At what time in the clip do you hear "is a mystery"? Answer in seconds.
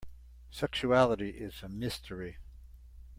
1.29-2.37